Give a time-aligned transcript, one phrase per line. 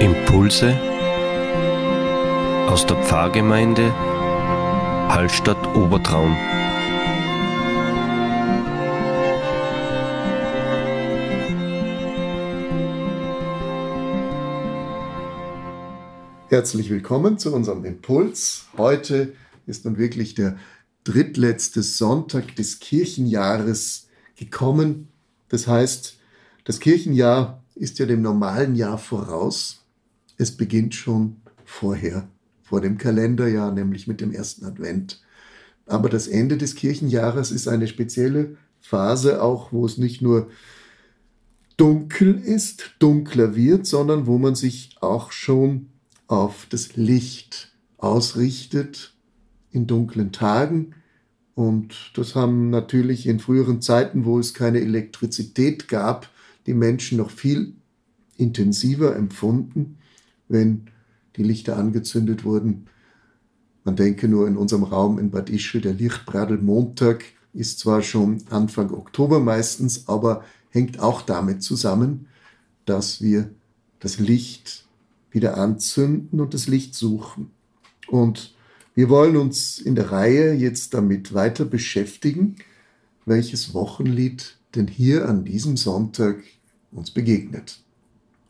[0.00, 0.78] Impulse
[2.68, 3.90] aus der Pfarrgemeinde
[5.08, 6.36] Hallstatt Obertraum.
[16.48, 18.66] Herzlich willkommen zu unserem Impuls.
[18.76, 19.32] Heute
[19.66, 20.58] ist nun wirklich der
[21.04, 25.08] drittletzte Sonntag des Kirchenjahres gekommen.
[25.48, 26.18] Das heißt,
[26.64, 29.85] das Kirchenjahr ist ja dem normalen Jahr voraus.
[30.36, 32.28] Es beginnt schon vorher,
[32.62, 35.22] vor dem Kalenderjahr, nämlich mit dem ersten Advent.
[35.86, 40.50] Aber das Ende des Kirchenjahres ist eine spezielle Phase auch, wo es nicht nur
[41.76, 45.88] dunkel ist, dunkler wird, sondern wo man sich auch schon
[46.26, 49.14] auf das Licht ausrichtet
[49.70, 50.94] in dunklen Tagen.
[51.54, 56.28] Und das haben natürlich in früheren Zeiten, wo es keine Elektrizität gab,
[56.66, 57.74] die Menschen noch viel
[58.36, 59.98] intensiver empfunden,
[60.48, 60.86] wenn
[61.36, 62.86] die Lichter angezündet wurden.
[63.84, 68.42] Man denke nur in unserem Raum in Bad Ischl, der Lichtbradel Montag ist zwar schon
[68.50, 72.26] Anfang Oktober meistens, aber hängt auch damit zusammen,
[72.84, 73.50] dass wir
[74.00, 74.86] das Licht
[75.30, 77.50] wieder anzünden und das Licht suchen.
[78.08, 78.54] Und
[78.94, 82.56] wir wollen uns in der Reihe jetzt damit weiter beschäftigen,
[83.24, 86.42] welches Wochenlied denn hier an diesem Sonntag
[86.92, 87.80] uns begegnet.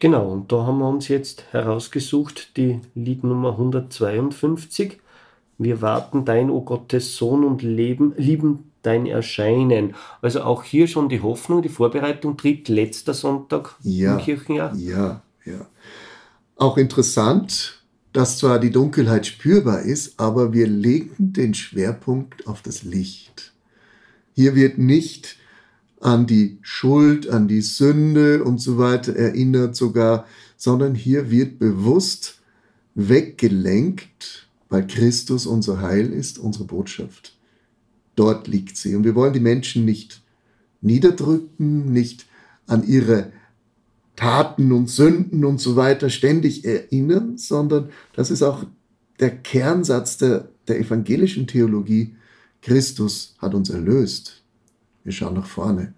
[0.00, 4.98] Genau, und da haben wir uns jetzt herausgesucht, die Liednummer 152.
[5.58, 9.94] Wir warten dein, o oh Gottes Sohn, und leben, lieben dein Erscheinen.
[10.22, 14.74] Also auch hier schon die Hoffnung, die Vorbereitung tritt letzter Sonntag ja, im Kirchenjahr.
[14.74, 15.66] Ja, ja.
[16.56, 17.82] Auch interessant,
[18.14, 23.52] dass zwar die Dunkelheit spürbar ist, aber wir legen den Schwerpunkt auf das Licht.
[24.34, 25.36] Hier wird nicht
[26.00, 32.40] an die Schuld, an die Sünde und so weiter erinnert sogar, sondern hier wird bewusst
[32.94, 37.36] weggelenkt, weil Christus unser Heil ist, unsere Botschaft.
[38.16, 38.94] Dort liegt sie.
[38.94, 40.22] Und wir wollen die Menschen nicht
[40.80, 42.26] niederdrücken, nicht
[42.66, 43.32] an ihre
[44.16, 48.64] Taten und Sünden und so weiter ständig erinnern, sondern das ist auch
[49.18, 52.14] der Kernsatz der, der evangelischen Theologie.
[52.62, 54.39] Christus hat uns erlöst.
[55.04, 55.94] Wir schauen nach vorne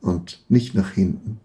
[0.00, 1.40] und nicht nach hinten.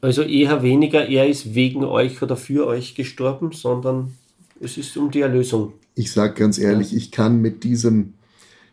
[0.00, 4.14] Also eher weniger, er ist wegen euch oder für euch gestorben, sondern
[4.60, 5.72] es ist um die Erlösung.
[5.94, 6.98] Ich sage ganz ehrlich, ja.
[6.98, 8.14] ich kann mit diesem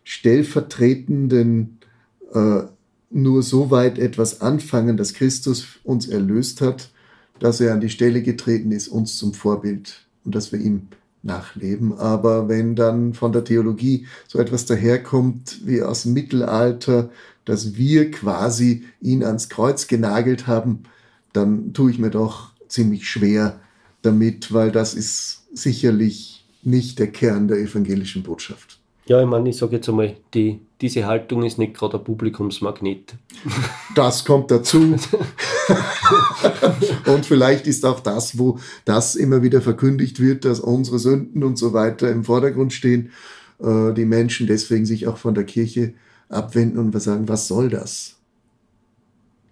[0.04, 1.80] stellvertretenden
[2.32, 2.62] äh,
[3.10, 6.92] nur so weit etwas anfangen, dass Christus uns erlöst hat,
[7.40, 10.88] dass er an die Stelle getreten ist, uns zum Vorbild und dass wir ihm
[11.26, 11.98] nachleben.
[11.98, 17.10] Aber wenn dann von der Theologie so etwas daherkommt wie aus dem Mittelalter,
[17.44, 20.84] dass wir quasi ihn ans Kreuz genagelt haben,
[21.34, 23.60] dann tue ich mir doch ziemlich schwer
[24.02, 28.80] damit, weil das ist sicherlich nicht der Kern der evangelischen Botschaft.
[29.08, 33.16] Ja, ich meine, ich sage jetzt einmal, die, diese Haltung ist nicht gerade ein Publikumsmagnet.
[33.94, 34.96] Das kommt dazu.
[37.06, 41.58] und vielleicht ist auch das, wo das immer wieder verkündigt wird, dass unsere Sünden und
[41.58, 43.12] so weiter im Vordergrund stehen,
[43.60, 45.94] äh, die Menschen deswegen sich auch von der Kirche
[46.28, 48.16] abwenden und sagen, was soll das?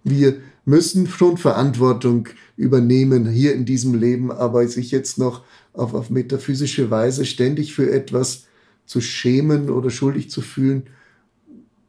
[0.02, 6.10] Wir müssen schon Verantwortung übernehmen hier in diesem Leben, aber sich jetzt noch auf, auf
[6.10, 8.46] metaphysische Weise ständig für etwas
[8.86, 10.84] zu schämen oder schuldig zu fühlen,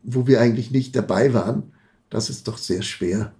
[0.04, 1.74] wo wir eigentlich nicht dabei waren,
[2.10, 3.34] das ist doch sehr schwer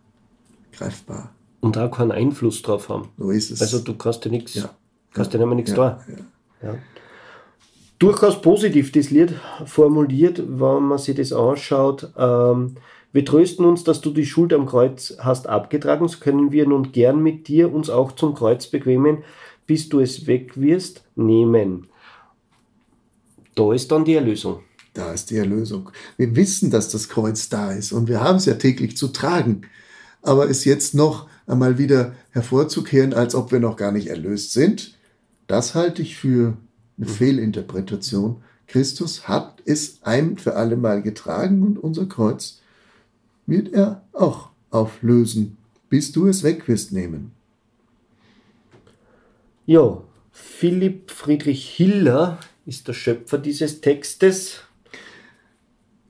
[0.74, 1.34] greifbar.
[1.62, 3.10] Und auch keinen Einfluss drauf haben.
[3.18, 3.62] So ist es.
[3.62, 4.70] Also du kannst dir nichts, ja.
[5.14, 5.76] kannst dir nichts ja.
[5.76, 6.04] da.
[6.62, 6.76] Ja.
[7.98, 9.34] Durchaus positiv das Lied
[9.66, 12.12] formuliert, wenn man sich das anschaut.
[12.18, 12.76] Ähm,
[13.14, 16.92] wir trösten uns, dass du die Schuld am Kreuz hast abgetragen, so können wir nun
[16.92, 19.20] gern mit dir uns auch zum Kreuz bequemen,
[19.66, 21.88] bis du es weg wirst, nehmen.
[23.56, 24.60] Da ist dann die Erlösung.
[24.94, 25.90] Da ist die Erlösung.
[26.18, 29.64] Wir wissen, dass das Kreuz da ist und wir haben es ja täglich zu tragen.
[30.22, 34.98] Aber es jetzt noch einmal wieder hervorzukehren, als ob wir noch gar nicht erlöst sind,
[35.48, 36.58] das halte ich für
[36.98, 38.42] eine Fehlinterpretation.
[38.68, 42.62] Christus hat es ein für alle Mal getragen und unser Kreuz
[43.46, 45.58] wird er auch auflösen,
[45.90, 47.32] bis du es weg wirst nehmen.
[49.68, 50.02] Ja,
[50.32, 54.62] Philipp Friedrich Hiller ist der Schöpfer dieses Textes.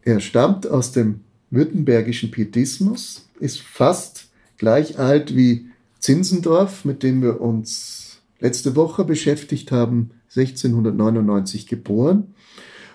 [0.03, 5.67] Er stammt aus dem württembergischen Pietismus, ist fast gleich alt wie
[5.99, 12.33] Zinsendorf, mit dem wir uns letzte Woche beschäftigt haben, 1699 geboren.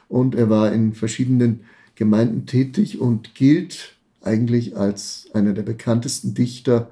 [0.09, 1.61] Und er war in verschiedenen
[1.95, 6.91] Gemeinden tätig und gilt eigentlich als einer der bekanntesten Dichter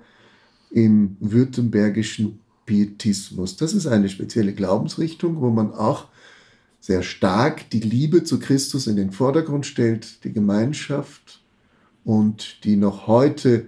[0.71, 3.57] im württembergischen Pietismus.
[3.57, 6.09] Das ist eine spezielle Glaubensrichtung, wo man auch
[6.81, 11.43] sehr stark die Liebe zu Christus in den Vordergrund stellt, die Gemeinschaft
[12.05, 13.67] und die noch heute,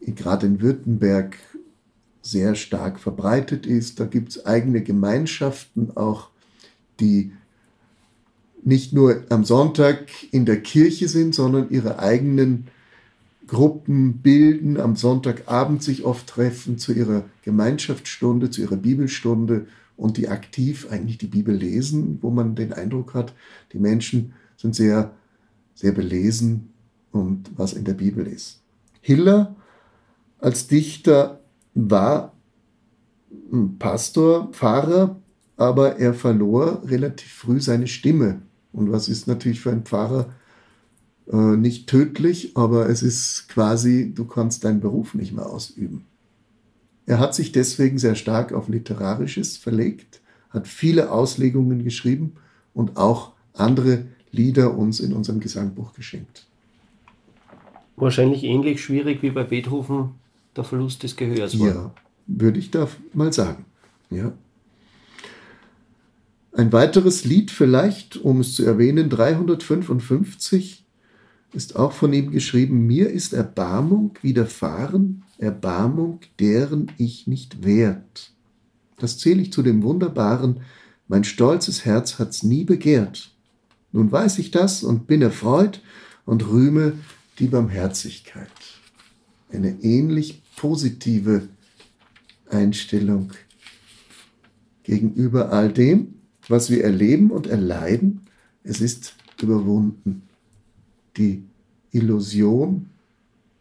[0.00, 1.36] gerade in Württemberg,
[2.22, 4.00] sehr stark verbreitet ist.
[4.00, 6.30] Da gibt es eigene Gemeinschaften auch,
[7.00, 7.32] die
[8.62, 12.68] nicht nur am Sonntag in der Kirche sind, sondern ihre eigenen
[13.46, 19.66] Gruppen bilden, am Sonntagabend sich oft treffen zu ihrer Gemeinschaftsstunde, zu ihrer Bibelstunde
[19.96, 23.34] und die aktiv eigentlich die Bibel lesen, wo man den Eindruck hat,
[23.72, 25.12] die Menschen sind sehr,
[25.74, 26.70] sehr belesen
[27.12, 28.60] und was in der Bibel ist.
[29.00, 29.54] Hiller
[30.38, 31.40] als Dichter
[31.74, 32.32] war
[33.78, 35.20] Pastor, Pfarrer,
[35.56, 38.42] aber er verlor relativ früh seine Stimme.
[38.72, 40.34] Und was ist natürlich für einen Pfarrer
[41.30, 46.06] äh, nicht tödlich, aber es ist quasi, du kannst deinen Beruf nicht mehr ausüben.
[47.06, 50.20] Er hat sich deswegen sehr stark auf Literarisches verlegt,
[50.50, 52.34] hat viele Auslegungen geschrieben
[52.72, 56.46] und auch andere Lieder uns in unserem Gesangbuch geschenkt.
[57.96, 60.12] Wahrscheinlich ähnlich schwierig wie bei Beethoven
[60.56, 61.68] der Verlust des Gehörs war.
[61.68, 61.94] Ja,
[62.26, 63.64] würde ich da mal sagen.
[64.10, 64.32] Ja.
[66.52, 70.83] Ein weiteres Lied vielleicht, um es zu erwähnen, 355
[71.54, 78.32] ist auch von ihm geschrieben, mir ist Erbarmung widerfahren, Erbarmung, deren ich nicht wert.
[78.98, 80.60] Das zähle ich zu dem Wunderbaren,
[81.06, 83.30] mein stolzes Herz hat's nie begehrt.
[83.92, 85.82] Nun weiß ich das und bin erfreut
[86.24, 86.94] und rühme
[87.38, 88.48] die Barmherzigkeit.
[89.52, 91.48] Eine ähnlich positive
[92.50, 93.32] Einstellung
[94.82, 96.14] gegenüber all dem,
[96.48, 98.22] was wir erleben und erleiden.
[98.62, 100.22] Es ist überwunden.
[101.16, 101.44] Die
[101.92, 102.90] Illusion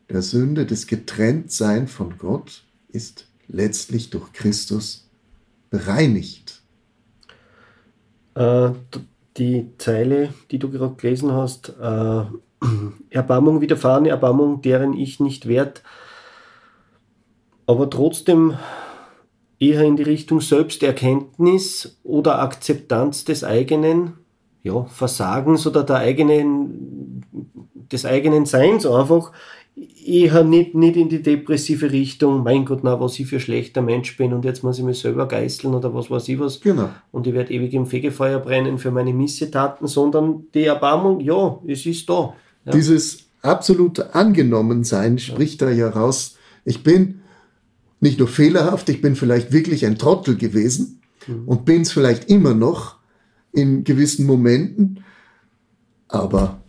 [0.09, 5.09] der Sünde, des Getrenntsein von Gott, ist letztlich durch Christus
[5.69, 6.61] bereinigt.
[8.35, 8.71] Äh,
[9.38, 12.23] die Zeile, die du gerade gelesen hast, äh,
[13.09, 15.83] Erbarmung widerfahren, Erbarmung, deren ich nicht wert,
[17.65, 18.57] aber trotzdem
[19.59, 24.13] eher in die Richtung Selbsterkenntnis oder Akzeptanz des eigenen
[24.63, 27.02] ja, Versagens oder der eigenen,
[27.94, 29.31] des eigenen Seins einfach
[30.06, 34.16] eher nicht, nicht in die depressive Richtung, mein Gott, na, was ich für schlechter Mensch
[34.18, 36.62] bin und jetzt muss ich mich selber geißeln oder was weiß ich was.
[36.62, 36.90] Genau.
[37.12, 41.86] Und ich werde ewig im Fegefeuer brennen für meine Missetaten, sondern die Erbarmung, ja, es
[41.86, 42.34] ist da.
[42.66, 42.72] Ja.
[42.72, 45.68] Dieses absolute Angenommensein spricht ja.
[45.68, 46.38] da ja raus.
[46.66, 47.22] Ich bin
[48.00, 51.48] nicht nur fehlerhaft, ich bin vielleicht wirklich ein Trottel gewesen mhm.
[51.48, 52.98] und bin es vielleicht immer noch
[53.54, 55.04] in gewissen Momenten,
[56.10, 56.62] aber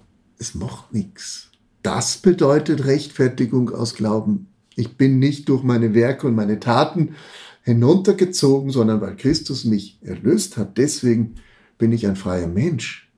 [0.45, 1.51] es macht nichts.
[1.83, 4.49] Das bedeutet Rechtfertigung aus Glauben.
[4.77, 7.15] Ich bin nicht durch meine Werke und meine Taten
[7.63, 10.77] hinuntergezogen, sondern weil Christus mich erlöst hat.
[10.77, 11.37] Deswegen
[11.79, 13.11] bin ich ein freier Mensch.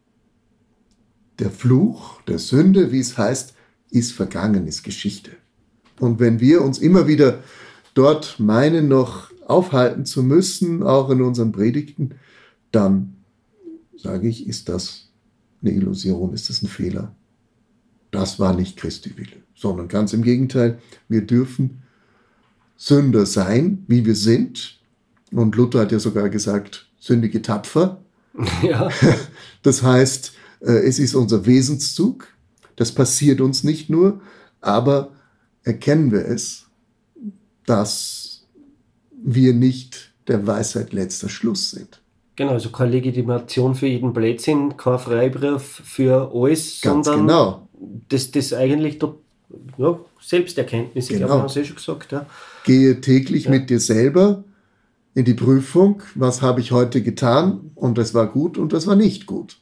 [1.40, 3.54] Der Fluch der Sünde, wie es heißt,
[3.90, 5.32] ist vergangen, ist Geschichte.
[5.98, 7.42] Und wenn wir uns immer wieder
[7.94, 12.14] dort meinen, noch aufhalten zu müssen, auch in unseren Predigten,
[12.70, 13.16] dann
[13.96, 15.05] sage ich, ist das
[15.62, 17.14] eine Illusion, ist das ein Fehler.
[18.10, 21.82] Das war nicht Christi Wille, sondern ganz im Gegenteil, wir dürfen
[22.76, 24.78] Sünder sein, wie wir sind.
[25.32, 28.02] Und Luther hat ja sogar gesagt, sündige tapfer.
[28.62, 28.90] Ja.
[29.62, 32.28] Das heißt, äh, es ist unser Wesenszug.
[32.76, 34.20] Das passiert uns nicht nur,
[34.60, 35.12] aber
[35.64, 36.66] erkennen wir es
[37.66, 38.46] dass
[39.10, 42.00] wir nicht der Weisheit letzter Schluss sind.
[42.36, 47.68] Genau, also keine Legitimation für jeden Blödsinn, kein Freibrief für alles, Ganz sondern genau.
[48.08, 49.14] das, das eigentlich der,
[49.78, 51.20] ja, Selbsterkenntnis, genau.
[51.20, 52.12] ich glaube, hast du schon gesagt.
[52.12, 52.26] Ja.
[52.64, 53.50] Gehe täglich ja.
[53.50, 54.44] mit dir selber
[55.14, 58.96] in die Prüfung, was habe ich heute getan und das war gut und das war
[58.96, 59.58] nicht gut.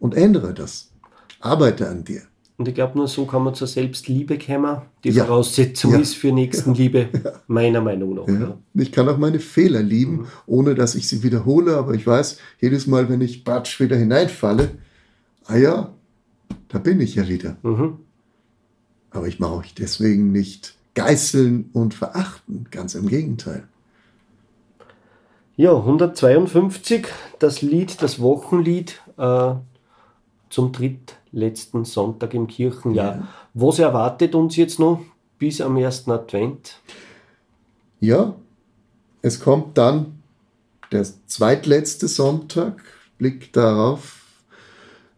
[0.00, 0.90] Und ändere das.
[1.38, 2.22] Arbeite an dir.
[2.62, 4.82] Und ich glaube, nur so kann man zur Selbstliebe kommen.
[5.02, 5.24] Die ja.
[5.24, 5.98] Voraussetzung ja.
[5.98, 7.32] ist für Nächstenliebe, ja.
[7.48, 8.54] meiner Meinung nach.
[8.74, 10.26] Ich kann auch meine Fehler lieben, mhm.
[10.46, 14.70] ohne dass ich sie wiederhole, aber ich weiß, jedes Mal, wenn ich batsch wieder hineinfalle,
[15.46, 15.92] ah ja,
[16.68, 17.56] da bin ich ja wieder.
[17.64, 17.98] Mhm.
[19.10, 23.64] Aber ich mache euch deswegen nicht geißeln und verachten, ganz im Gegenteil.
[25.56, 27.08] Ja, 152,
[27.40, 29.54] das Lied, das Wochenlied äh,
[30.48, 33.16] zum Dritt letzten Sonntag im Kirchenjahr.
[33.16, 33.28] Ja.
[33.54, 35.00] Was erwartet uns jetzt noch
[35.38, 36.78] bis am ersten Advent?
[38.00, 38.34] Ja,
[39.22, 40.22] es kommt dann
[40.92, 42.82] der zweitletzte Sonntag,
[43.18, 44.20] Blick darauf.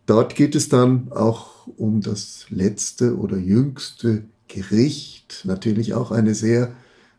[0.07, 5.43] Dort geht es dann auch um das letzte oder jüngste Gericht.
[5.45, 6.75] Natürlich auch eine sehr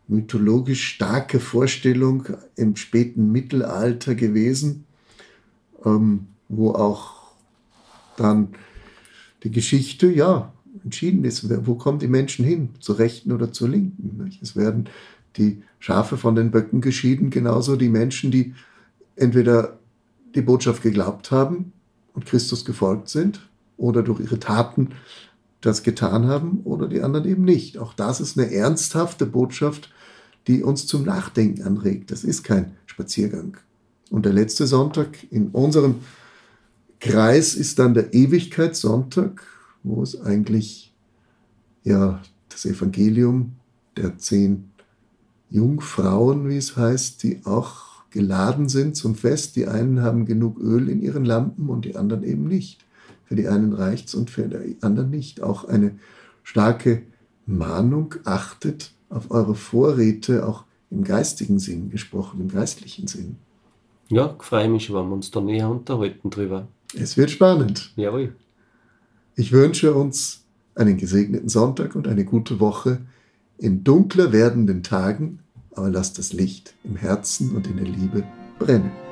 [0.08, 4.86] mythologisch starke Vorstellung im späten Mittelalter gewesen,
[5.84, 7.32] ähm, wo auch
[8.18, 8.50] dann
[9.46, 10.52] die Geschichte, ja,
[10.84, 14.24] entschieden ist, wo kommen die Menschen hin, zur rechten oder zur linken.
[14.24, 14.42] Nicht?
[14.42, 14.90] Es werden
[15.38, 18.56] die Schafe von den Böcken geschieden, genauso die Menschen, die
[19.16, 19.80] entweder
[20.34, 21.72] die Botschaft geglaubt haben
[22.14, 23.48] und Christus gefolgt sind
[23.78, 24.90] oder durch ihre Taten
[25.62, 27.78] das getan haben oder die anderen eben nicht.
[27.78, 29.94] Auch das ist eine ernsthafte Botschaft,
[30.48, 32.12] die uns zum Nachdenken anregt.
[32.12, 33.58] Das ist kein Spaziergang.
[34.10, 35.96] Und der letzte Sonntag in unserem
[37.06, 39.44] Kreis ist dann der Ewigkeitssonntag,
[39.84, 40.92] wo es eigentlich
[41.84, 43.54] ja das Evangelium
[43.96, 44.72] der zehn
[45.52, 49.56] Jungfrauen, wie es heißt, die auch geladen sind zum Fest.
[49.56, 52.84] Die einen haben genug Öl in ihren Lampen und die anderen eben nicht.
[53.26, 55.42] Für die einen reicht es und für die anderen nicht.
[55.42, 56.00] Auch eine
[56.42, 57.04] starke
[57.46, 63.38] Mahnung, achtet auf eure Vorräte, auch im geistigen Sinn gesprochen, im geistlichen Sinn.
[64.10, 66.68] Ja, freue mich, wenn wir uns da näher unterhalten drüber.
[66.94, 67.92] Es wird spannend.
[67.96, 68.36] Jawohl.
[69.36, 70.44] Ich wünsche uns
[70.76, 73.02] einen gesegneten Sonntag und eine gute Woche
[73.58, 75.40] in dunkler werdenden Tagen,
[75.74, 78.24] aber lasst das Licht im Herzen und in der Liebe
[78.60, 79.05] brennen.